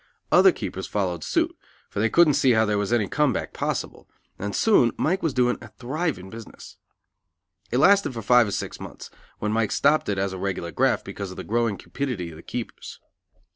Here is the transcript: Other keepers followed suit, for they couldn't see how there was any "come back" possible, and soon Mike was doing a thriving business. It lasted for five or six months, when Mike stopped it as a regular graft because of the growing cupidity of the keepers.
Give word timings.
Other 0.31 0.51
keepers 0.51 0.87
followed 0.87 1.23
suit, 1.23 1.55
for 1.87 1.99
they 1.99 2.09
couldn't 2.09 2.33
see 2.33 2.53
how 2.53 2.65
there 2.65 2.79
was 2.79 2.91
any 2.91 3.07
"come 3.07 3.31
back" 3.31 3.53
possible, 3.53 4.09
and 4.39 4.55
soon 4.55 4.91
Mike 4.97 5.21
was 5.21 5.31
doing 5.31 5.59
a 5.61 5.67
thriving 5.67 6.31
business. 6.31 6.77
It 7.69 7.77
lasted 7.77 8.15
for 8.15 8.23
five 8.23 8.47
or 8.47 8.51
six 8.51 8.79
months, 8.79 9.11
when 9.37 9.51
Mike 9.51 9.71
stopped 9.71 10.09
it 10.09 10.17
as 10.17 10.33
a 10.33 10.39
regular 10.39 10.71
graft 10.71 11.05
because 11.05 11.29
of 11.29 11.37
the 11.37 11.43
growing 11.43 11.77
cupidity 11.77 12.31
of 12.31 12.37
the 12.37 12.41
keepers. 12.41 12.99